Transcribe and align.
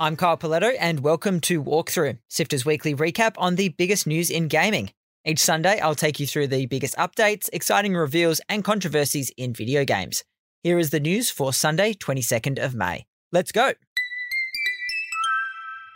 I'm 0.00 0.16
Kyle 0.16 0.36
Pauletto, 0.36 0.74
and 0.80 0.98
welcome 1.00 1.38
to 1.42 1.62
Walkthrough, 1.62 2.18
Sifter's 2.28 2.66
weekly 2.66 2.96
recap 2.96 3.34
on 3.38 3.54
the 3.54 3.68
biggest 3.68 4.08
news 4.08 4.28
in 4.28 4.48
gaming. 4.48 4.90
Each 5.24 5.38
Sunday, 5.38 5.78
I'll 5.78 5.94
take 5.94 6.18
you 6.18 6.26
through 6.26 6.48
the 6.48 6.66
biggest 6.66 6.96
updates, 6.96 7.48
exciting 7.52 7.94
reveals, 7.94 8.40
and 8.48 8.64
controversies 8.64 9.30
in 9.36 9.54
video 9.54 9.84
games. 9.84 10.24
Here 10.64 10.80
is 10.80 10.90
the 10.90 10.98
news 10.98 11.30
for 11.30 11.52
Sunday, 11.52 11.94
22nd 11.94 12.58
of 12.58 12.74
May. 12.74 13.06
Let's 13.30 13.52
go! 13.52 13.74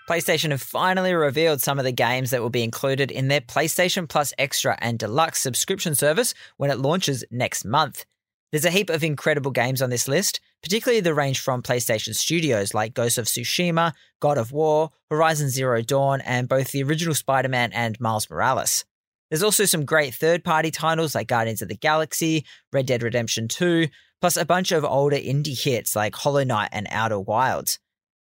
PlayStation 0.09 0.53
have 0.53 0.63
finally 0.63 1.13
revealed 1.13 1.61
some 1.61 1.81
of 1.81 1.85
the 1.85 1.91
games 1.91 2.31
that 2.31 2.41
will 2.41 2.51
be 2.51 2.63
included 2.63 3.11
in 3.11 3.27
their 3.27 3.41
PlayStation 3.41 4.09
Plus 4.09 4.33
Extra 4.39 4.79
and 4.81 4.97
Deluxe 5.01 5.41
subscription 5.41 5.97
service 5.97 6.35
when 6.57 6.71
it 6.71 6.79
launches 6.79 7.25
next 7.33 7.65
month. 7.65 8.05
There's 8.51 8.65
a 8.65 8.71
heap 8.71 8.89
of 8.89 9.05
incredible 9.05 9.51
games 9.51 9.83
on 9.83 9.91
this 9.91 10.09
list, 10.09 10.41
particularly 10.63 11.01
the 11.01 11.13
range 11.13 11.41
from 11.41 11.63
PlayStation 11.63 12.15
Studios 12.15 12.73
like 12.73 12.95
Ghost 12.95 13.19
of 13.19 13.27
Tsushima, 13.27 13.93
God 14.21 14.39
of 14.39 14.53
War, 14.53 14.91
Horizon 15.11 15.51
Zero 15.51 15.83
Dawn, 15.83 16.23
and 16.23 16.49
both 16.49 16.71
the 16.71 16.83
original 16.83 17.15
Spider 17.15 17.49
Man 17.49 17.73
and 17.75 18.01
Miles 18.01 18.31
Morales. 18.31 18.87
There's 19.31 19.43
also 19.43 19.67
some 19.67 19.85
great 19.85 20.15
third 20.15 20.45
party 20.45 20.71
titles 20.71 21.15
like 21.15 21.29
Guardians 21.29 21.61
of 21.61 21.69
the 21.69 21.77
Galaxy, 21.77 22.47
Red 22.73 22.87
Dead 22.87 23.03
Redemption 23.03 23.49
2, 23.49 23.89
plus 24.23 24.39
a 24.39 24.47
bunch 24.47 24.73
of 24.73 24.83
older 24.83 25.17
indie 25.17 25.63
hits 25.63 25.95
like 25.95 26.15
Hollow 26.15 26.45
Knight 26.45 26.71
and 26.73 26.87
Outer 26.91 27.21
Wilds. 27.21 27.79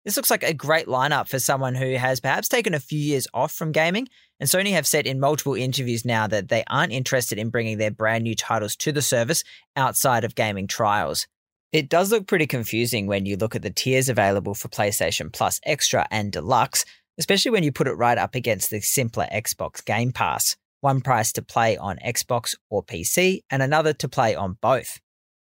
This 0.05 0.17
looks 0.17 0.31
like 0.31 0.43
a 0.45 0.55
great 0.55 0.87
lineup 0.87 1.29
for 1.29 1.39
someone 1.39 1.75
who 1.75 1.97
has 1.97 2.21
perhaps 2.21 2.49
taken 2.49 2.75
a 2.75 2.81
few 2.81 2.99
years 2.99 3.27
off 3.35 3.53
from 3.53 3.73
gaming, 3.73 4.09
and 4.43 4.51
Sony 4.51 4.73
have 4.73 4.89
said 4.89 5.07
in 5.07 5.21
multiple 5.21 5.55
interviews 5.55 6.05
now 6.05 6.27
that 6.27 6.49
they 6.49 6.65
aren't 6.67 6.93
interested 6.93 7.39
in 7.39 7.51
bringing 7.51 7.79
their 7.79 7.93
brand 7.93 8.25
new 8.25 8.35
titles 8.35 8.75
to 8.75 8.91
the 8.91 9.01
service 9.01 9.45
outside 9.77 10.25
of 10.25 10.35
gaming 10.35 10.67
trials. 10.67 11.29
It 11.71 11.89
does 11.89 12.11
look 12.11 12.27
pretty 12.27 12.49
confusing 12.49 13.07
when 13.07 13.25
you 13.25 13.37
look 13.37 13.55
at 13.55 13.63
the 13.63 13.71
tiers 13.71 14.09
available 14.09 14.55
for 14.55 14.67
PlayStation 14.67 15.33
Plus 15.33 15.61
Extra 15.65 16.09
and 16.11 16.33
Deluxe, 16.33 16.85
especially 17.19 17.53
when 17.53 17.63
you 17.63 17.71
put 17.71 17.87
it 17.87 17.93
right 17.93 18.19
up 18.19 18.35
against 18.35 18.71
the 18.71 18.81
simpler 18.81 19.29
Xbox 19.33 19.85
Game 19.85 20.11
Pass. 20.11 20.57
One 20.81 21.03
price 21.03 21.31
to 21.35 21.43
play 21.43 21.77
on 21.77 21.99
Xbox 22.05 22.57
or 22.69 22.83
PC, 22.83 23.43
and 23.49 23.63
another 23.63 23.93
to 23.93 24.09
play 24.09 24.35
on 24.35 24.59
both 24.61 24.99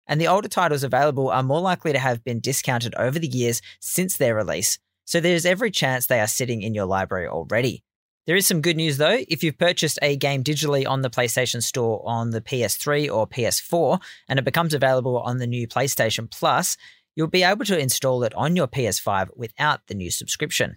and 0.08 0.20
the 0.20 0.26
older 0.26 0.48
titles 0.48 0.82
available 0.82 1.28
are 1.28 1.42
more 1.42 1.60
likely 1.60 1.92
to 1.92 1.98
have 1.98 2.24
been 2.24 2.40
discounted 2.40 2.94
over 2.94 3.18
the 3.18 3.28
years 3.28 3.60
since 3.78 4.16
their 4.16 4.34
release, 4.34 4.78
so 5.04 5.20
there's 5.20 5.46
every 5.46 5.70
chance 5.70 6.06
they 6.06 6.20
are 6.20 6.26
sitting 6.26 6.62
in 6.62 6.74
your 6.74 6.86
library 6.86 7.28
already. 7.28 7.84
There 8.28 8.36
is 8.36 8.46
some 8.46 8.60
good 8.60 8.76
news 8.76 8.98
though. 8.98 9.24
If 9.26 9.42
you've 9.42 9.56
purchased 9.56 9.98
a 10.02 10.14
game 10.14 10.44
digitally 10.44 10.86
on 10.86 11.00
the 11.00 11.08
PlayStation 11.08 11.62
Store 11.62 12.02
on 12.04 12.28
the 12.28 12.42
PS3 12.42 13.10
or 13.10 13.26
PS4 13.26 14.02
and 14.28 14.38
it 14.38 14.44
becomes 14.44 14.74
available 14.74 15.18
on 15.20 15.38
the 15.38 15.46
new 15.46 15.66
PlayStation 15.66 16.30
Plus, 16.30 16.76
you'll 17.16 17.28
be 17.28 17.42
able 17.42 17.64
to 17.64 17.78
install 17.78 18.22
it 18.24 18.34
on 18.34 18.54
your 18.54 18.68
PS5 18.68 19.28
without 19.34 19.86
the 19.86 19.94
new 19.94 20.10
subscription. 20.10 20.76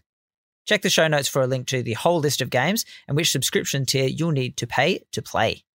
Check 0.65 0.81
the 0.81 0.89
show 0.89 1.09
notes 1.09 1.27
for 1.27 1.41
a 1.41 1.47
link 1.47 1.67
to 1.67 1.83
the 1.83 1.91
whole 1.91 2.21
list 2.21 2.39
of 2.39 2.49
games 2.49 2.85
and 3.05 3.17
which 3.17 3.33
subscription 3.33 3.85
tier 3.85 4.07
you'll 4.07 4.31
need 4.31 4.55
to 4.55 4.65
pay 4.65 5.01
to 5.11 5.21
play. 5.21 5.65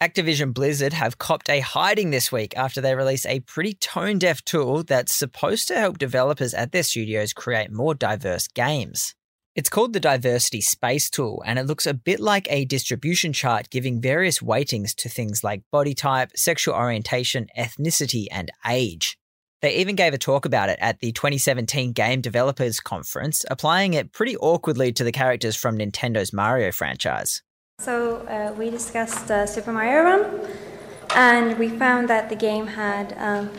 Activision 0.00 0.54
Blizzard 0.54 0.92
have 0.92 1.18
copped 1.18 1.50
a 1.50 1.58
hiding 1.58 2.10
this 2.10 2.30
week 2.30 2.56
after 2.56 2.80
they 2.80 2.94
release 2.94 3.26
a 3.26 3.40
pretty 3.40 3.72
tone 3.72 4.20
deaf 4.20 4.44
tool 4.44 4.84
that's 4.84 5.12
supposed 5.12 5.66
to 5.66 5.74
help 5.74 5.98
developers 5.98 6.54
at 6.54 6.70
their 6.70 6.84
studios 6.84 7.32
create 7.32 7.72
more 7.72 7.96
diverse 7.96 8.46
games. 8.46 9.16
It's 9.58 9.68
called 9.68 9.92
the 9.92 9.98
Diversity 9.98 10.60
Space 10.60 11.10
Tool, 11.10 11.42
and 11.44 11.58
it 11.58 11.66
looks 11.66 11.84
a 11.84 11.92
bit 11.92 12.20
like 12.20 12.46
a 12.48 12.64
distribution 12.64 13.32
chart 13.32 13.70
giving 13.70 14.00
various 14.00 14.40
weightings 14.40 14.94
to 14.94 15.08
things 15.08 15.42
like 15.42 15.68
body 15.72 15.94
type, 15.94 16.30
sexual 16.36 16.76
orientation, 16.76 17.48
ethnicity, 17.58 18.26
and 18.30 18.52
age. 18.64 19.18
They 19.60 19.74
even 19.74 19.96
gave 19.96 20.14
a 20.14 20.18
talk 20.18 20.44
about 20.44 20.68
it 20.68 20.78
at 20.80 21.00
the 21.00 21.10
2017 21.10 21.90
Game 21.90 22.20
Developers 22.20 22.78
Conference, 22.78 23.44
applying 23.50 23.94
it 23.94 24.12
pretty 24.12 24.36
awkwardly 24.36 24.92
to 24.92 25.02
the 25.02 25.10
characters 25.10 25.56
from 25.56 25.76
Nintendo's 25.76 26.32
Mario 26.32 26.70
franchise. 26.70 27.42
So 27.80 28.18
uh, 28.28 28.54
we 28.56 28.70
discussed 28.70 29.28
uh, 29.28 29.44
Super 29.44 29.72
Mario 29.72 30.04
Run, 30.04 30.40
and 31.16 31.58
we 31.58 31.68
found 31.68 32.08
that 32.10 32.28
the 32.28 32.36
game 32.36 32.68
had 32.68 33.12
um, 33.18 33.50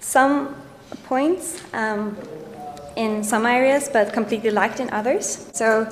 some 0.00 0.56
points 1.04 1.62
um, 1.74 2.16
in 2.96 3.22
some 3.24 3.46
areas, 3.46 3.88
but 3.92 4.12
completely 4.12 4.50
lacked 4.50 4.80
in 4.80 4.90
others. 4.90 5.48
So 5.52 5.84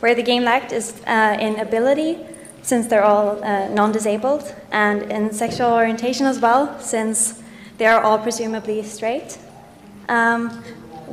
where 0.00 0.14
the 0.14 0.22
game 0.22 0.44
lacked 0.44 0.72
is 0.72 1.00
uh, 1.06 1.36
in 1.40 1.58
ability, 1.60 2.18
since 2.62 2.86
they're 2.86 3.04
all 3.04 3.42
uh, 3.42 3.68
non-disabled, 3.68 4.54
and 4.70 5.02
in 5.10 5.32
sexual 5.32 5.72
orientation 5.72 6.26
as 6.26 6.38
well, 6.40 6.78
since 6.80 7.42
they 7.78 7.86
are 7.86 8.02
all 8.02 8.18
presumably 8.18 8.82
straight. 8.82 9.38
Um, 10.08 10.50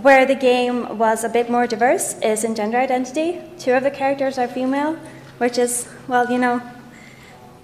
where 0.02 0.26
the 0.26 0.36
game 0.36 0.98
was 0.98 1.24
a 1.24 1.30
bit 1.30 1.50
more 1.50 1.68
diverse 1.68 2.20
is 2.20 2.44
in 2.44 2.54
gender 2.54 2.78
identity. 2.78 3.42
Two 3.58 3.72
of 3.74 3.84
the 3.84 3.92
characters 3.92 4.38
are 4.38 4.48
female 4.48 4.98
which 5.38 5.58
is, 5.58 5.88
well, 6.08 6.30
you 6.32 6.38
know, 6.38 6.62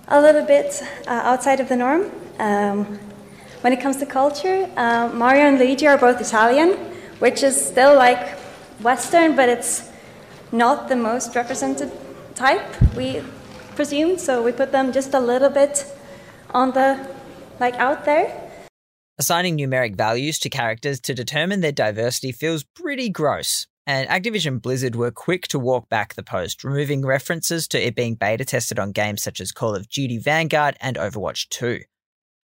a 0.07 0.21
little 0.21 0.45
bit 0.45 0.83
uh, 1.07 1.21
outside 1.23 1.59
of 1.59 1.69
the 1.69 1.75
norm. 1.75 2.11
Um, 2.39 2.99
when 3.61 3.73
it 3.73 3.79
comes 3.79 3.97
to 3.97 4.05
culture, 4.05 4.69
uh, 4.75 5.09
Mario 5.13 5.43
and 5.43 5.59
Luigi 5.59 5.87
are 5.87 5.97
both 5.97 6.19
Italian, 6.19 6.77
which 7.21 7.43
is 7.43 7.55
still 7.55 7.95
like 7.95 8.35
Western, 8.81 9.35
but 9.35 9.47
it's 9.47 9.87
not 10.51 10.89
the 10.89 10.95
most 10.95 11.35
represented 11.35 11.91
type, 12.33 12.65
we 12.95 13.21
presume. 13.75 14.17
So 14.17 14.41
we 14.41 14.51
put 14.51 14.71
them 14.71 14.91
just 14.91 15.13
a 15.13 15.19
little 15.19 15.51
bit 15.51 15.85
on 16.49 16.71
the, 16.71 17.07
like, 17.59 17.75
out 17.75 18.05
there. 18.05 18.25
Assigning 19.19 19.55
numeric 19.55 19.95
values 19.95 20.39
to 20.39 20.49
characters 20.49 20.99
to 21.01 21.13
determine 21.13 21.61
their 21.61 21.71
diversity 21.71 22.31
feels 22.31 22.63
pretty 22.63 23.07
gross, 23.07 23.67
and 23.85 24.09
Activision 24.09 24.59
Blizzard 24.59 24.95
were 24.95 25.11
quick 25.11 25.47
to 25.49 25.59
walk 25.59 25.89
back 25.89 26.15
the 26.15 26.23
post, 26.23 26.63
removing 26.63 27.05
references 27.05 27.67
to 27.67 27.79
it 27.79 27.95
being 27.95 28.15
beta 28.15 28.45
tested 28.45 28.79
on 28.79 28.93
games 28.93 29.21
such 29.21 29.39
as 29.39 29.51
Call 29.51 29.75
of 29.75 29.87
Duty 29.87 30.17
Vanguard 30.17 30.75
and 30.81 30.97
Overwatch 30.97 31.49
2. 31.49 31.81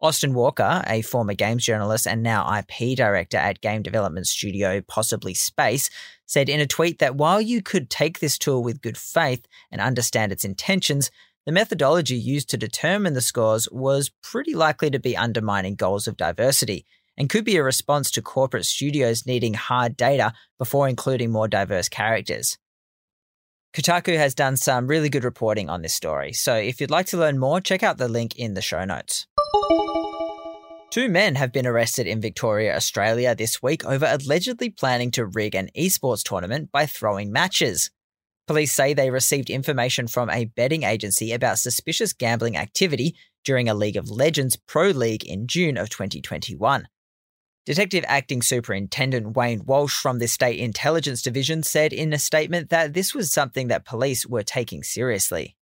Austin 0.03 0.33
Walker, 0.33 0.83
a 0.87 1.03
former 1.03 1.35
games 1.35 1.65
journalist 1.65 2.07
and 2.07 2.23
now 2.23 2.59
IP 2.59 2.97
director 2.97 3.37
at 3.37 3.61
game 3.61 3.83
development 3.83 4.27
studio 4.27 4.81
Possibility 4.81 5.35
Space, 5.35 5.91
said 6.25 6.49
in 6.49 6.59
a 6.59 6.67
tweet 6.67 7.01
that 7.01 7.17
while 7.17 7.41
you 7.41 7.63
could 7.63 7.91
take 7.91 8.19
this 8.19 8.39
tool 8.39 8.63
with 8.63 8.81
good 8.81 8.97
faith 8.97 9.47
and 9.71 9.81
understand 9.81 10.33
its 10.33 10.45
intentions, 10.45 11.11
the 11.45 11.53
methodology 11.53 12.17
used 12.17 12.49
to 12.51 12.57
determine 12.57 13.13
the 13.13 13.21
scores 13.21 13.69
was 13.71 14.11
pretty 14.23 14.55
likely 14.55 14.91
to 14.91 14.99
be 14.99 15.17
undermining 15.17 15.75
goals 15.75 16.09
of 16.09 16.17
diversity 16.17 16.87
and 17.19 17.29
could 17.29 17.45
be 17.45 17.57
a 17.57 17.63
response 17.63 18.11
to 18.11 18.23
corporate 18.23 18.65
studios 18.65 19.27
needing 19.27 19.53
hard 19.53 19.97
data 19.97 20.33
before 20.59 20.89
including 20.89 21.31
more 21.31 21.49
diverse 21.49 21.91
characters. 21.91 22.57
Kotaku 23.75 24.17
has 24.17 24.35
done 24.35 24.57
some 24.57 24.87
really 24.87 25.09
good 25.09 25.25
reporting 25.25 25.69
on 25.69 25.83
this 25.83 25.95
story, 25.95 26.33
so 26.33 26.57
if 26.57 26.81
you'd 26.81 26.91
like 26.91 27.07
to 27.07 27.19
learn 27.19 27.39
more, 27.39 27.61
check 27.61 27.83
out 27.83 27.99
the 27.99 28.09
link 28.09 28.37
in 28.37 28.55
the 28.55 28.63
show 28.63 28.85
notes. 28.85 29.27
Two 30.91 31.09
men 31.09 31.37
have 31.37 31.53
been 31.53 31.69
arrested 31.69 32.09
in 32.09 32.21
Victoria, 32.21 32.75
Australia 32.75 33.33
this 33.37 33.63
week 33.63 33.85
over 33.85 34.07
allegedly 34.07 34.71
planning 34.71 35.13
to 35.13 35.25
rig 35.25 35.55
an 35.55 35.71
esports 35.79 36.25
tournament 36.25 36.73
by 36.73 36.85
throwing 36.85 37.31
matches. 37.31 37.93
Police 38.49 38.73
say 38.73 38.93
they 38.93 39.11
received 39.11 39.51
information 39.51 40.09
from 40.09 40.29
a 40.29 40.47
betting 40.47 40.83
agency 40.83 41.33
about 41.33 41.61
suspicious 41.61 42.13
gambling 42.13 42.57
activity 42.57 43.15
during 43.45 43.69
a 43.69 43.75
League 43.75 43.97
of 43.97 44.11
Legends 44.11 44.57
Pro 44.57 44.89
League 44.89 45.25
in 45.25 45.47
June 45.47 45.77
of 45.77 45.91
2021. 45.91 46.89
Detective 47.67 48.05
Acting 48.09 48.43
Superintendent 48.43 49.37
Wayne 49.37 49.65
Walsh 49.65 49.95
from 49.95 50.19
the 50.19 50.27
State 50.27 50.59
Intelligence 50.59 51.23
Division 51.23 51.63
said 51.63 51.93
in 51.93 52.13
a 52.13 52.19
statement 52.19 52.71
that 52.71 52.95
this 52.95 53.15
was 53.15 53.31
something 53.31 53.69
that 53.69 53.85
police 53.85 54.27
were 54.27 54.43
taking 54.43 54.83
seriously. 54.83 55.55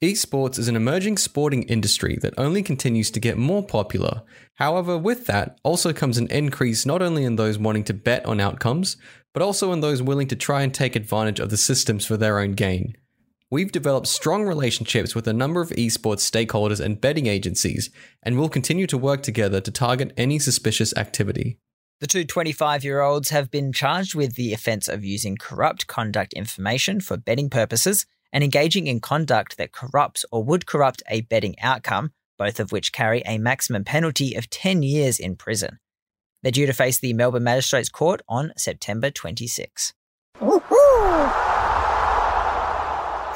Esports 0.00 0.60
is 0.60 0.68
an 0.68 0.76
emerging 0.76 1.16
sporting 1.16 1.64
industry 1.64 2.16
that 2.22 2.34
only 2.38 2.62
continues 2.62 3.10
to 3.10 3.18
get 3.18 3.36
more 3.36 3.66
popular. 3.66 4.22
However, 4.54 4.96
with 4.96 5.26
that 5.26 5.58
also 5.64 5.92
comes 5.92 6.18
an 6.18 6.28
increase 6.28 6.86
not 6.86 7.02
only 7.02 7.24
in 7.24 7.34
those 7.34 7.58
wanting 7.58 7.82
to 7.84 7.94
bet 7.94 8.24
on 8.24 8.38
outcomes, 8.38 8.96
but 9.34 9.42
also 9.42 9.72
in 9.72 9.80
those 9.80 10.00
willing 10.00 10.28
to 10.28 10.36
try 10.36 10.62
and 10.62 10.72
take 10.72 10.94
advantage 10.94 11.40
of 11.40 11.50
the 11.50 11.56
systems 11.56 12.06
for 12.06 12.16
their 12.16 12.38
own 12.38 12.52
gain. 12.52 12.96
We've 13.50 13.72
developed 13.72 14.06
strong 14.06 14.44
relationships 14.44 15.16
with 15.16 15.26
a 15.26 15.32
number 15.32 15.60
of 15.60 15.70
esports 15.70 16.20
stakeholders 16.20 16.78
and 16.78 17.00
betting 17.00 17.26
agencies, 17.26 17.90
and 18.22 18.38
will 18.38 18.48
continue 18.48 18.86
to 18.86 18.98
work 18.98 19.24
together 19.24 19.60
to 19.60 19.70
target 19.72 20.12
any 20.16 20.38
suspicious 20.38 20.96
activity. 20.96 21.58
The 22.00 22.06
two 22.06 22.24
25 22.24 22.84
year 22.84 23.00
olds 23.00 23.30
have 23.30 23.50
been 23.50 23.72
charged 23.72 24.14
with 24.14 24.36
the 24.36 24.52
offence 24.52 24.86
of 24.86 25.04
using 25.04 25.36
corrupt 25.36 25.88
conduct 25.88 26.34
information 26.34 27.00
for 27.00 27.16
betting 27.16 27.50
purposes 27.50 28.06
and 28.32 28.44
engaging 28.44 28.86
in 28.86 29.00
conduct 29.00 29.56
that 29.56 29.72
corrupts 29.72 30.24
or 30.30 30.44
would 30.44 30.66
corrupt 30.66 31.02
a 31.08 31.22
betting 31.22 31.58
outcome, 31.60 32.12
both 32.36 32.60
of 32.60 32.72
which 32.72 32.92
carry 32.92 33.22
a 33.26 33.38
maximum 33.38 33.84
penalty 33.84 34.34
of 34.34 34.50
10 34.50 34.82
years 34.82 35.18
in 35.18 35.36
prison. 35.36 35.78
They're 36.42 36.52
due 36.52 36.66
to 36.66 36.72
face 36.72 37.00
the 37.00 37.12
Melbourne 37.14 37.44
Magistrates 37.44 37.88
Court 37.88 38.22
on 38.28 38.52
September 38.56 39.10
26. 39.10 39.92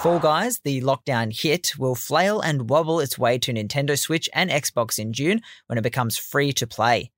Fall 0.03 0.19
Guys, 0.19 0.61
the 0.65 0.81
lockdown 0.81 1.33
hit, 1.33 1.79
will 1.79 1.95
flail 1.95 2.41
and 2.41 2.69
wobble 2.69 2.99
its 2.99 3.19
way 3.19 3.39
to 3.39 3.53
Nintendo 3.53 3.97
Switch 3.97 4.29
and 4.33 4.51
Xbox 4.51 4.99
in 4.99 5.13
June 5.13 5.41
when 5.69 5.79
it 5.79 5.83
becomes 5.83 6.19
free 6.19 6.53
to 6.55 6.67
play. 6.67 7.13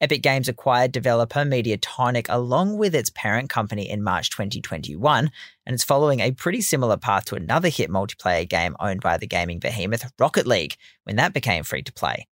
Epic 0.00 0.22
Games 0.22 0.48
acquired 0.48 0.92
developer 0.92 1.40
Mediatonic 1.40 2.26
along 2.28 2.78
with 2.78 2.94
its 2.94 3.10
parent 3.10 3.50
company 3.50 3.90
in 3.90 4.04
March 4.04 4.30
2021, 4.30 5.30
and 5.66 5.74
it's 5.74 5.82
following 5.82 6.20
a 6.20 6.30
pretty 6.30 6.60
similar 6.60 6.96
path 6.96 7.24
to 7.24 7.34
another 7.34 7.68
hit 7.68 7.90
multiplayer 7.90 8.48
game 8.48 8.76
owned 8.78 9.00
by 9.00 9.16
the 9.16 9.26
gaming 9.26 9.58
behemoth 9.58 10.08
Rocket 10.16 10.46
League 10.46 10.76
when 11.02 11.16
that 11.16 11.34
became 11.34 11.64
free 11.64 11.82
to 11.82 11.92
play. 11.92 12.28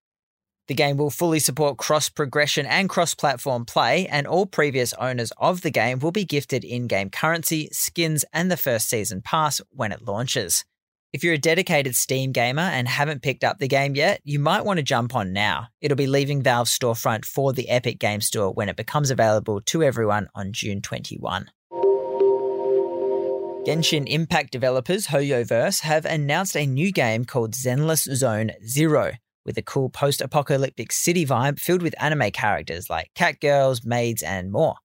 The 0.68 0.74
game 0.74 0.96
will 0.96 1.10
fully 1.10 1.38
support 1.38 1.76
cross 1.76 2.08
progression 2.08 2.64
and 2.64 2.88
cross 2.88 3.14
platform 3.14 3.66
play, 3.66 4.06
and 4.06 4.26
all 4.26 4.46
previous 4.46 4.94
owners 4.94 5.30
of 5.36 5.60
the 5.60 5.70
game 5.70 5.98
will 5.98 6.12
be 6.12 6.24
gifted 6.24 6.64
in 6.64 6.86
game 6.86 7.10
currency, 7.10 7.68
skins, 7.72 8.24
and 8.32 8.50
the 8.50 8.56
first 8.56 8.88
season 8.88 9.20
pass 9.20 9.60
when 9.70 9.92
it 9.92 10.06
launches. 10.06 10.64
If 11.12 11.24
you're 11.24 11.34
a 11.34 11.38
dedicated 11.38 11.96
Steam 11.96 12.30
gamer 12.30 12.62
and 12.62 12.86
haven't 12.86 13.22
picked 13.22 13.42
up 13.42 13.58
the 13.58 13.66
game 13.66 13.96
yet, 13.96 14.20
you 14.22 14.38
might 14.38 14.64
want 14.64 14.76
to 14.76 14.82
jump 14.84 15.16
on 15.16 15.32
now. 15.32 15.66
It'll 15.80 15.96
be 15.96 16.06
leaving 16.06 16.40
Valve's 16.40 16.70
storefront 16.70 17.24
for 17.24 17.52
the 17.52 17.68
Epic 17.68 17.98
Game 17.98 18.20
Store 18.20 18.52
when 18.52 18.68
it 18.68 18.76
becomes 18.76 19.10
available 19.10 19.60
to 19.60 19.82
everyone 19.82 20.28
on 20.36 20.52
June 20.52 20.80
21. 20.80 21.50
Genshin 23.66 24.06
Impact 24.06 24.52
developers 24.52 25.08
HoYoverse 25.08 25.80
have 25.80 26.04
announced 26.04 26.56
a 26.56 26.64
new 26.64 26.92
game 26.92 27.24
called 27.24 27.54
Zenless 27.54 28.08
Zone 28.14 28.52
Zero, 28.64 29.14
with 29.44 29.58
a 29.58 29.62
cool 29.62 29.90
post 29.90 30.20
apocalyptic 30.20 30.92
city 30.92 31.26
vibe 31.26 31.58
filled 31.58 31.82
with 31.82 32.00
anime 32.00 32.30
characters 32.30 32.88
like 32.88 33.10
cat 33.16 33.40
girls, 33.40 33.84
maids, 33.84 34.22
and 34.22 34.52
more. 34.52 34.76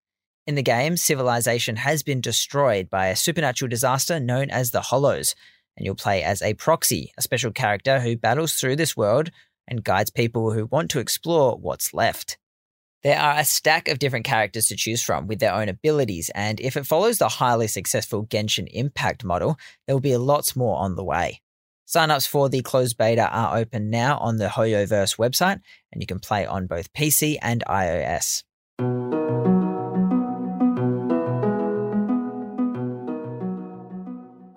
In 0.47 0.55
the 0.55 0.63
game, 0.63 0.97
civilization 0.97 1.75
has 1.77 2.01
been 2.03 2.21
destroyed 2.21 2.89
by 2.89 3.07
a 3.07 3.15
supernatural 3.15 3.69
disaster 3.69 4.19
known 4.19 4.49
as 4.49 4.71
the 4.71 4.81
Hollows, 4.81 5.35
and 5.77 5.85
you'll 5.85 5.95
play 5.95 6.23
as 6.23 6.41
a 6.41 6.53
proxy, 6.53 7.11
a 7.17 7.21
special 7.21 7.51
character 7.51 7.99
who 7.99 8.17
battles 8.17 8.53
through 8.53 8.75
this 8.75 8.95
world 8.95 9.31
and 9.67 9.83
guides 9.83 10.09
people 10.09 10.51
who 10.51 10.65
want 10.65 10.91
to 10.91 10.99
explore 10.99 11.57
what's 11.57 11.93
left. 11.93 12.37
There 13.03 13.19
are 13.19 13.37
a 13.37 13.45
stack 13.45 13.87
of 13.87 13.99
different 13.99 14.25
characters 14.25 14.67
to 14.67 14.75
choose 14.75 15.03
from 15.03 15.27
with 15.27 15.39
their 15.39 15.53
own 15.53 15.69
abilities, 15.69 16.31
and 16.33 16.59
if 16.59 16.75
it 16.75 16.87
follows 16.87 17.19
the 17.19 17.29
highly 17.29 17.67
successful 17.67 18.25
Genshin 18.25 18.67
Impact 18.71 19.23
model, 19.23 19.57
there 19.85 19.95
will 19.95 20.01
be 20.01 20.17
lots 20.17 20.55
more 20.55 20.77
on 20.77 20.95
the 20.95 21.03
way. 21.03 21.41
Signups 21.87 22.27
for 22.27 22.49
the 22.49 22.63
closed 22.63 22.97
beta 22.97 23.29
are 23.29 23.57
open 23.57 23.91
now 23.91 24.17
on 24.17 24.37
the 24.37 24.47
HoYoverse 24.47 25.17
website, 25.17 25.61
and 25.91 26.01
you 26.01 26.07
can 26.07 26.19
play 26.19 26.47
on 26.47 26.65
both 26.65 26.91
PC 26.93 27.37
and 27.43 27.63
iOS. 27.67 28.43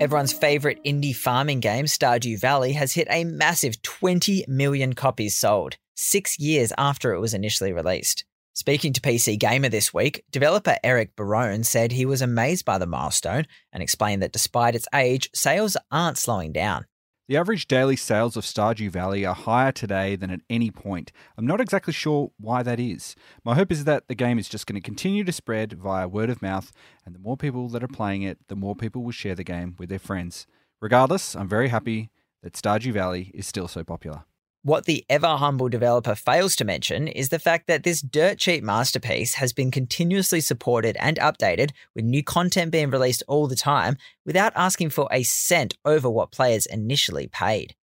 Everyone's 0.01 0.33
favorite 0.33 0.79
indie 0.85 1.15
farming 1.15 1.59
game, 1.59 1.87
Stardew 1.87 2.39
Valley, 2.39 2.75
has 2.75 2.93
hit 2.93 3.09
a 3.11 3.25
massive 3.25 3.83
20 3.83 4.45
million 4.47 4.93
copies 4.93 5.35
sold, 5.35 5.77
six 5.97 6.39
years 6.39 6.73
after 6.79 7.15
it 7.15 7.19
was 7.19 7.35
initially 7.35 7.73
released. 7.73 8.25
Speaking 8.55 8.93
to 8.93 9.01
PC 9.01 9.37
Gamer 9.37 9.69
this 9.69 9.93
week, 9.93 10.23
developer 10.31 10.77
Eric 10.85 11.17
Barone 11.17 11.65
said 11.65 11.91
he 11.91 12.07
was 12.07 12.23
amazed 12.23 12.65
by 12.65 12.79
the 12.79 12.87
milestone 12.87 13.47
and 13.73 13.83
explained 13.83 14.23
that 14.23 14.31
despite 14.31 14.77
its 14.77 14.87
age, 14.95 15.31
sales 15.35 15.77
aren't 15.91 16.17
slowing 16.17 16.53
down. 16.53 16.87
The 17.29 17.37
average 17.37 17.69
daily 17.69 17.97
sales 17.97 18.39
of 18.39 18.45
Stardew 18.45 18.89
Valley 18.91 19.27
are 19.27 19.35
higher 19.35 19.71
today 19.71 20.17
than 20.17 20.31
at 20.31 20.41
any 20.49 20.71
point. 20.71 21.13
I'm 21.37 21.47
not 21.47 21.61
exactly 21.61 21.93
sure 21.93 22.33
why 22.41 22.63
that 22.63 22.81
is. 22.81 23.15
My 23.45 23.55
hope 23.55 23.71
is 23.71 23.85
that 23.85 24.09
the 24.09 24.15
game 24.15 24.39
is 24.39 24.49
just 24.49 24.67
going 24.67 24.81
to 24.81 24.85
continue 24.85 25.25
to 25.25 25.33
spread 25.33 25.75
via 25.75 26.09
word 26.09 26.31
of 26.31 26.41
mouth, 26.41 26.73
and 27.05 27.15
the 27.15 27.19
more 27.19 27.37
people 27.37 27.69
that 27.69 27.85
are 27.85 27.89
playing 27.89 28.23
it, 28.23 28.39
the 28.49 28.57
more 28.57 28.75
people 28.75 29.03
will 29.03 29.13
share 29.13 29.35
the 29.35 29.45
game 29.45 29.77
with 29.79 29.91
their 29.91 29.99
friends. 29.99 30.47
Regardless, 30.81 31.37
I'm 31.37 31.49
very 31.49 31.69
happy 31.69 32.09
that 32.43 32.55
Stardew 32.55 32.95
Valley 32.95 33.31
is 33.35 33.47
still 33.47 33.69
so 33.69 33.85
popular. 33.85 34.25
What 34.69 34.85
the 34.85 35.07
ever 35.09 35.39
humble 35.39 35.71
developer 35.71 36.15
fails 36.15 36.55
to 36.57 36.65
mention 36.67 37.09
is 37.09 37.31
the 37.31 37.39
fact 37.39 37.69
that 37.69 37.85
this 37.85 38.03
dirt 38.03 38.37
cheap 38.37 38.63
masterpiece 38.63 39.33
has 39.37 39.55
been 39.55 39.71
continuously 39.71 40.43
supported 40.43 40.95
and 41.01 41.17
updated, 41.17 41.71
with 41.95 42.05
new 42.05 42.23
content 42.23 42.71
being 42.71 42.91
released 42.91 43.23
all 43.29 43.47
the 43.47 43.57
time, 43.57 43.97
without 44.27 44.53
asking 44.55 44.91
for 44.91 45.09
a 45.11 45.23
cent 45.23 45.79
over 45.87 46.11
what 46.11 46.33
players 46.33 46.67
initially 46.67 47.29
paid. 47.29 47.77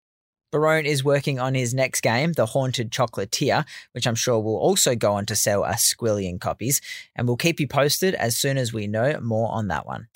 Barone 0.51 0.85
is 0.85 1.05
working 1.05 1.39
on 1.39 1.55
his 1.55 1.73
next 1.73 2.01
game, 2.01 2.33
The 2.33 2.47
Haunted 2.47 2.91
Chocolatier, 2.91 3.65
which 3.93 4.09
I'm 4.09 4.17
sure 4.17 4.41
will 4.41 4.59
also 4.59 4.97
go 4.97 5.13
on 5.13 5.25
to 5.27 5.37
sell 5.37 5.63
a 5.63 5.75
squillion 5.75 6.41
copies, 6.41 6.81
and 7.15 7.29
we'll 7.29 7.37
keep 7.37 7.61
you 7.61 7.69
posted 7.69 8.17
as 8.17 8.37
soon 8.37 8.59
as 8.59 8.73
we 8.73 8.89
know 8.89 9.21
more 9.21 9.53
on 9.53 9.69
that 9.69 9.87
one. 9.87 10.09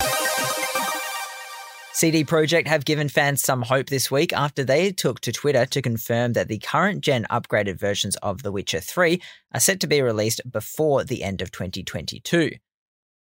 CD 1.97 2.23
Projekt 2.23 2.67
have 2.67 2.85
given 2.85 3.09
fans 3.09 3.41
some 3.41 3.63
hope 3.63 3.87
this 3.87 4.11
week 4.11 4.31
after 4.31 4.63
they 4.63 4.91
took 4.91 5.19
to 5.21 5.31
Twitter 5.31 5.65
to 5.65 5.81
confirm 5.81 6.33
that 6.33 6.47
the 6.47 6.59
current 6.59 7.01
gen 7.01 7.25
upgraded 7.31 7.79
versions 7.79 8.15
of 8.17 8.43
The 8.43 8.51
Witcher 8.51 8.79
3 8.79 9.19
are 9.55 9.59
set 9.59 9.79
to 9.79 9.87
be 9.87 10.03
released 10.03 10.41
before 10.47 11.03
the 11.03 11.23
end 11.23 11.41
of 11.41 11.49
2022. 11.49 12.51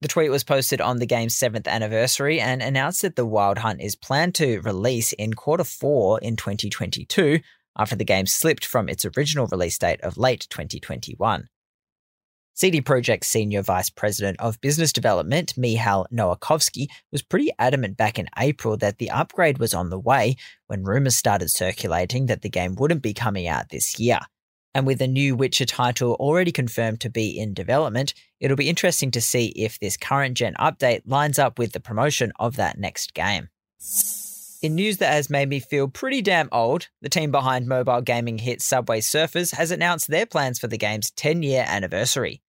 The 0.02 0.08
tweet 0.08 0.30
was 0.30 0.44
posted 0.44 0.82
on 0.82 1.00
the 1.00 1.08
game's 1.08 1.36
7th 1.36 1.66
anniversary 1.66 2.40
and 2.40 2.62
announced 2.62 3.02
that 3.02 3.16
the 3.16 3.26
Wild 3.26 3.58
Hunt 3.58 3.82
is 3.82 3.96
planned 3.96 4.36
to 4.36 4.62
release 4.62 5.14
in 5.14 5.34
quarter 5.34 5.64
4 5.64 6.20
in 6.20 6.36
2022 6.36 7.40
after 7.76 7.96
the 7.96 8.06
game 8.06 8.28
slipped 8.28 8.68
from 8.68 8.88
its 8.88 9.04
original 9.04 9.48
release 9.48 9.80
date 9.80 10.02
of 10.02 10.16
late 10.16 10.46
2021. 10.48 11.50
CD 12.60 12.82
Projekt's 12.82 13.30
senior 13.30 13.62
vice 13.62 13.90
president 13.90 14.38
of 14.42 14.60
business 14.60 14.92
development, 14.92 15.54
Michal 15.56 16.06
Nowakowski, 16.12 16.88
was 17.10 17.22
pretty 17.22 17.52
adamant 17.58 17.96
back 17.96 18.20
in 18.20 18.28
April 18.38 18.76
that 18.76 18.98
the 18.98 19.10
upgrade 19.12 19.60
was 19.60 19.74
on 19.74 19.90
the 19.90 19.98
way 19.98 20.36
when 20.68 20.84
rumors 20.84 21.16
started 21.16 21.50
circulating 21.50 22.26
that 22.26 22.42
the 22.42 22.50
game 22.50 22.76
wouldn't 22.76 23.02
be 23.02 23.14
coming 23.14 23.48
out 23.48 23.70
this 23.70 23.98
year. 23.98 24.20
And 24.76 24.86
with 24.86 25.02
a 25.02 25.08
new 25.08 25.38
Witcher 25.38 25.66
title 25.66 26.16
already 26.16 26.52
confirmed 26.52 27.00
to 27.00 27.10
be 27.10 27.40
in 27.40 27.54
development, 27.54 28.14
it'll 28.42 28.58
be 28.58 28.68
interesting 28.68 29.10
to 29.12 29.22
see 29.22 29.54
if 29.56 29.80
this 29.80 29.96
current 29.96 30.36
gen 30.36 30.54
update 30.56 31.04
lines 31.06 31.40
up 31.40 31.58
with 31.58 31.72
the 31.72 31.80
promotion 31.80 32.34
of 32.42 32.58
that 32.58 32.78
next 32.78 33.14
game. 33.14 33.48
In 34.62 34.76
news 34.76 34.98
that 34.98 35.14
has 35.14 35.30
made 35.30 35.48
me 35.48 35.62
feel 35.62 35.88
pretty 35.88 36.22
damn 36.22 36.50
old, 36.52 36.90
the 37.02 37.08
team 37.08 37.32
behind 37.32 37.68
mobile 37.68 38.02
gaming 38.02 38.38
hit 38.38 38.62
Subway 38.62 39.00
Surfers 39.00 39.56
has 39.56 39.72
announced 39.72 40.10
their 40.10 40.26
plans 40.26 40.60
for 40.60 40.68
the 40.68 40.78
game's 40.78 41.12
10 41.12 41.42
year 41.42 41.64
anniversary. 41.66 42.42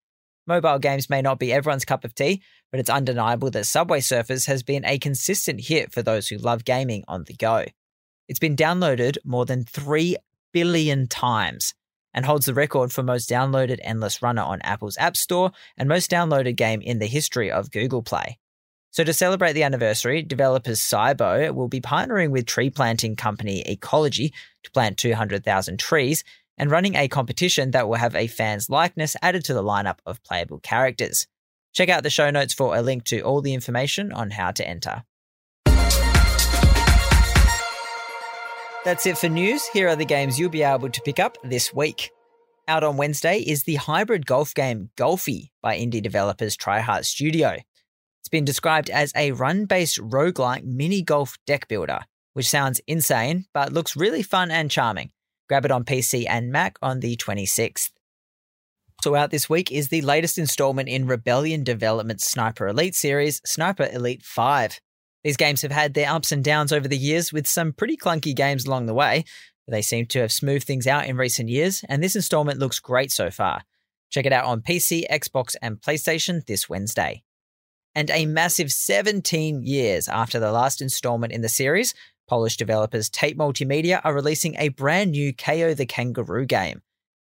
Mobile 0.47 0.79
games 0.79 1.11
may 1.11 1.23
not 1.23 1.39
be 1.39 1.53
everyone's 1.53 1.85
cup 1.85 2.05
of 2.05 2.15
tea, 2.15 2.43
but 2.71 2.81
it's 2.81 2.91
undeniable 2.91 3.51
that 3.51 3.67
Subway 3.67 4.01
Surfers 4.01 4.47
has 4.47 4.63
been 4.63 4.85
a 4.85 4.99
consistent 4.99 5.61
hit 5.61 5.93
for 5.93 6.03
those 6.03 6.29
who 6.29 6.37
love 6.37 6.65
gaming 6.65 7.05
on 7.07 7.25
the 7.25 7.35
go. 7.35 7.67
It's 8.29 8.39
been 8.39 8.57
downloaded 8.57 9.19
more 9.25 9.45
than 9.45 9.65
3 9.65 10.17
billion 10.53 11.09
times 11.09 11.75
and 12.13 12.25
holds 12.25 12.47
the 12.47 12.55
record 12.55 12.93
for 12.93 13.03
most 13.03 13.29
downloaded 13.29 13.79
endless 13.83 14.23
runner 14.23 14.43
on 14.43 14.61
Apple's 14.63 14.99
App 14.99 15.17
Store 15.17 15.53
and 15.77 15.89
most 15.89 16.11
downloaded 16.11 16.57
game 16.57 16.81
in 16.81 16.99
the 16.99 17.07
history 17.07 17.51
of 17.51 17.71
Google 17.71 18.03
Play. 18.03 18.39
So, 18.93 19.05
to 19.05 19.13
celebrate 19.13 19.53
the 19.53 19.63
anniversary, 19.63 20.23
developers 20.23 20.81
SYBO 20.81 21.55
will 21.55 21.69
be 21.69 21.81
partnering 21.81 22.31
with 22.31 22.47
tree 22.47 22.71
planting 22.71 23.15
company 23.15 23.63
Ecologi 23.63 24.33
to 24.65 24.71
plant 24.73 24.97
200,000 24.99 25.79
trees 25.79 26.25
and 26.61 26.71
running 26.71 26.95
a 26.95 27.09
competition 27.09 27.71
that 27.71 27.88
will 27.88 27.97
have 27.97 28.14
a 28.14 28.26
fan's 28.26 28.69
likeness 28.69 29.17
added 29.23 29.43
to 29.43 29.55
the 29.55 29.62
lineup 29.62 29.97
of 30.05 30.23
playable 30.23 30.59
characters. 30.59 31.26
Check 31.73 31.88
out 31.88 32.02
the 32.02 32.11
show 32.11 32.29
notes 32.31 32.52
for 32.52 32.76
a 32.76 32.83
link 32.83 33.05
to 33.05 33.23
all 33.23 33.40
the 33.40 33.55
information 33.55 34.12
on 34.12 34.31
how 34.31 34.50
to 34.50 34.69
enter. 34.69 35.05
That's 38.85 39.07
it 39.07 39.17
for 39.17 39.31
news. 39.31 39.67
Here 39.69 39.88
are 39.88 39.97
the 39.97 40.05
games 40.05 40.38
you'll 40.38 40.50
be 40.50 40.62
able 40.62 40.90
to 40.90 41.00
pick 41.00 41.19
up 41.19 41.38
this 41.43 41.73
week. 41.73 42.11
Out 42.69 42.85
on 42.85 42.99
Wednesday 42.99 43.38
is 43.38 43.62
the 43.62 43.76
hybrid 43.76 44.26
golf 44.26 44.52
game 44.55 44.90
Golfie 44.99 45.49
by 45.62 45.79
indie 45.79 46.02
developers 46.02 46.59
TryHeart 46.59 47.07
Studio. 47.07 47.57
It's 48.21 48.29
been 48.29 48.45
described 48.45 48.90
as 48.90 49.12
a 49.17 49.33
run 49.33 49.64
based 49.64 49.99
roguelike 49.99 50.64
mini 50.64 51.00
golf 51.00 51.38
deck 51.47 51.69
builder, 51.69 52.00
which 52.35 52.50
sounds 52.50 52.83
insane, 52.87 53.47
but 53.55 53.73
looks 53.73 53.97
really 53.97 54.23
fun 54.23 54.50
and 54.50 54.71
charming. 54.71 55.11
Grab 55.50 55.64
it 55.64 55.73
on 55.73 55.83
PC 55.83 56.26
and 56.28 56.52
Mac 56.52 56.78
on 56.80 57.00
the 57.00 57.16
26th. 57.16 57.90
So, 59.02 59.16
out 59.16 59.33
this 59.33 59.50
week 59.50 59.73
is 59.73 59.88
the 59.88 60.00
latest 60.00 60.38
installment 60.38 60.88
in 60.88 61.09
Rebellion 61.09 61.64
Development's 61.64 62.25
Sniper 62.25 62.69
Elite 62.69 62.95
series, 62.95 63.40
Sniper 63.45 63.88
Elite 63.92 64.23
5. 64.23 64.80
These 65.25 65.37
games 65.37 65.62
have 65.62 65.73
had 65.73 65.95
their 65.95 66.09
ups 66.09 66.30
and 66.30 66.45
downs 66.45 66.73
over 66.73 66.87
the 66.87 66.97
years, 66.97 67.33
with 67.33 67.49
some 67.49 67.73
pretty 67.73 67.97
clunky 67.97 68.33
games 68.33 68.64
along 68.64 68.87
the 68.87 68.95
way. 68.95 69.25
They 69.66 69.83
seem 69.83 70.07
to 70.07 70.21
have 70.21 70.30
smoothed 70.30 70.69
things 70.69 70.87
out 70.87 71.07
in 71.07 71.16
recent 71.16 71.49
years, 71.49 71.85
and 71.88 72.00
this 72.00 72.14
installment 72.14 72.61
looks 72.61 72.78
great 72.78 73.11
so 73.11 73.28
far. 73.28 73.62
Check 74.11 74.26
it 74.26 74.33
out 74.33 74.45
on 74.45 74.62
PC, 74.62 75.02
Xbox, 75.11 75.57
and 75.61 75.80
PlayStation 75.80 76.47
this 76.47 76.69
Wednesday. 76.69 77.25
And 77.97 78.09
a 78.11 78.25
massive 78.25 78.71
17 78.71 79.64
years 79.64 80.07
after 80.07 80.38
the 80.38 80.52
last 80.52 80.80
installment 80.80 81.33
in 81.33 81.40
the 81.40 81.49
series, 81.49 81.92
Polish 82.31 82.57
developers 82.57 83.11
Tate 83.11 83.37
Multimedia 83.37 84.01
are 84.05 84.15
releasing 84.15 84.55
a 84.55 84.69
brand 84.69 85.11
new 85.11 85.35
Kao 85.35 85.75
the 85.75 85.85
Kangaroo 85.85 86.47
game. 86.47 86.81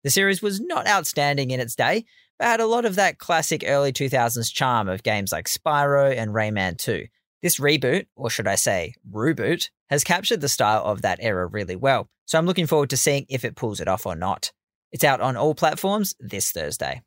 The 0.05 0.11
series 0.11 0.43
was 0.43 0.61
not 0.61 0.87
outstanding 0.87 1.53
in 1.53 1.59
its 1.59 1.75
day, 1.75 2.05
but 2.39 2.49
had 2.49 2.61
a 2.61 2.67
lot 2.67 2.85
of 2.85 2.97
that 2.97 3.17
classic 3.17 3.65
early 3.67 3.95
2000s 3.95 4.53
charm 4.53 4.91
of 4.91 5.03
games 5.03 5.33
like 5.33 5.47
Spyro 5.47 6.15
and 6.15 6.33
Rayman 6.33 6.77
2. 6.77 7.07
This 7.41 7.59
reboot, 7.59 8.09
or 8.15 8.29
should 8.29 8.47
I 8.47 8.57
say, 8.57 8.93
reboot, 9.11 9.71
has 9.89 10.05
captured 10.05 10.43
the 10.43 10.51
style 10.51 10.85
of 10.85 11.01
that 11.01 11.19
era 11.23 11.47
really 11.47 11.77
well, 11.77 12.11
so 12.27 12.37
I'm 12.37 12.45
looking 12.45 12.67
forward 12.67 12.91
to 12.91 12.99
seeing 12.99 13.25
if 13.31 13.43
it 13.43 13.57
pulls 13.57 13.81
it 13.81 13.89
off 13.89 14.05
or 14.05 14.17
not. 14.17 14.53
It's 14.93 15.03
out 15.03 15.23
on 15.23 15.35
all 15.35 15.55
platforms 15.55 16.15
this 16.21 16.53
Thursday. 16.53 17.01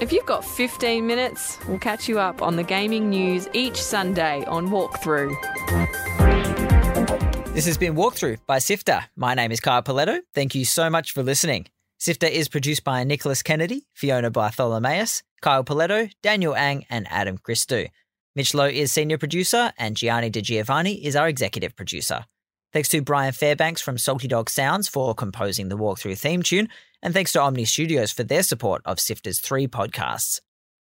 If 0.00 0.12
you've 0.12 0.26
got 0.26 0.44
15 0.44 1.06
minutes, 1.06 1.58
we'll 1.66 1.78
catch 1.78 2.08
you 2.08 2.18
up 2.18 2.42
on 2.42 2.56
the 2.56 2.62
gaming 2.62 3.10
news 3.10 3.48
each 3.52 3.82
Sunday 3.82 4.44
on 4.44 4.68
Walkthrough. 4.68 5.34
This 7.54 7.66
has 7.66 7.76
been 7.76 7.96
Walkthrough 7.96 8.38
by 8.46 8.58
Sifter. 8.60 9.04
My 9.16 9.34
name 9.34 9.50
is 9.50 9.58
Kyle 9.58 9.82
Pauletto. 9.82 10.20
Thank 10.32 10.54
you 10.54 10.64
so 10.64 10.88
much 10.88 11.12
for 11.12 11.22
listening. 11.24 11.66
Sifter 11.98 12.28
is 12.28 12.48
produced 12.48 12.84
by 12.84 13.02
Nicholas 13.02 13.42
Kennedy, 13.42 13.88
Fiona 13.94 14.30
Bartholomaeus, 14.30 15.24
Kyle 15.42 15.64
Pauletto, 15.64 16.12
Daniel 16.22 16.54
Ang, 16.54 16.84
and 16.88 17.08
Adam 17.10 17.38
Christou. 17.38 17.88
Mitch 18.36 18.54
Loh 18.54 18.68
is 18.68 18.92
senior 18.92 19.18
producer, 19.18 19.72
and 19.76 19.96
Gianni 19.96 20.30
Di 20.30 20.40
Giovanni 20.40 21.04
is 21.04 21.16
our 21.16 21.26
executive 21.26 21.74
producer. 21.74 22.24
Thanks 22.72 22.88
to 22.90 23.02
Brian 23.02 23.32
Fairbanks 23.32 23.80
from 23.80 23.98
Salty 23.98 24.28
Dog 24.28 24.48
Sounds 24.48 24.86
for 24.86 25.12
composing 25.14 25.68
the 25.68 25.76
walkthrough 25.76 26.18
theme 26.18 26.44
tune, 26.44 26.68
and 27.02 27.14
thanks 27.14 27.32
to 27.32 27.38
Omny 27.38 27.66
Studios 27.66 28.12
for 28.12 28.24
their 28.24 28.42
support 28.42 28.82
of 28.84 28.98
Sifter's 28.98 29.40
three 29.40 29.66
podcasts. 29.66 30.40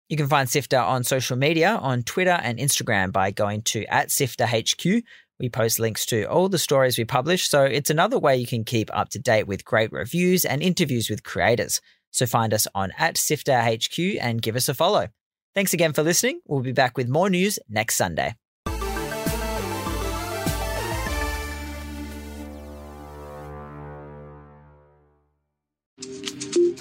You 0.09 0.17
can 0.17 0.29
find 0.29 0.49
Sifter 0.49 0.79
on 0.79 1.05
social 1.05 1.37
media 1.37 1.79
on 1.81 2.03
Twitter 2.03 2.39
and 2.43 2.59
Instagram 2.59 3.13
by 3.13 3.31
going 3.31 3.63
to 3.63 3.85
at 3.85 4.09
SifterHQ. 4.09 5.03
We 5.39 5.49
post 5.49 5.79
links 5.79 6.05
to 6.07 6.25
all 6.25 6.49
the 6.49 6.59
stories 6.59 6.99
we 6.99 7.05
publish, 7.05 7.49
so 7.49 7.63
it's 7.63 7.91
another 7.91 8.19
way 8.19 8.37
you 8.37 8.47
can 8.47 8.65
keep 8.65 8.91
up 8.93 9.09
to 9.11 9.19
date 9.19 9.47
with 9.47 9.65
great 9.65 9.93
reviews 9.93 10.45
and 10.45 10.63
interviews 10.63 11.09
with 11.09 11.23
creators. 11.23 11.81
So 12.11 12.27
find 12.27 12.53
us 12.53 12.67
on 12.75 12.93
at 12.99 13.15
SifterHQ 13.15 14.19
and 14.21 14.43
give 14.43 14.57
us 14.57 14.69
a 14.69 14.75
follow. 14.75 15.09
Thanks 15.55 15.73
again 15.73 15.93
for 15.93 16.03
listening. 16.03 16.41
We'll 16.47 16.61
be 16.61 16.73
back 16.73 16.97
with 16.97 17.09
more 17.09 17.31
news 17.31 17.59
next 17.69 17.95
Sunday. 17.97 18.35